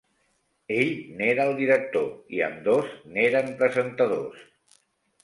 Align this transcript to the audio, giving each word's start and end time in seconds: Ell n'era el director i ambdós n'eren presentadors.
Ell 0.75 0.93
n'era 1.19 1.43
el 1.49 1.53
director 1.59 2.07
i 2.37 2.41
ambdós 2.47 2.89
n'eren 3.13 3.53
presentadors. 3.61 4.81